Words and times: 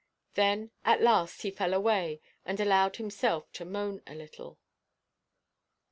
Then, 0.33 0.71
at 0.83 0.99
last, 1.03 1.43
he 1.43 1.51
fell 1.51 1.75
away, 1.75 2.21
and 2.43 2.59
allowed 2.59 2.95
himself 2.95 3.51
to 3.51 3.65
moan 3.65 4.01
a 4.07 4.15
little. 4.15 4.57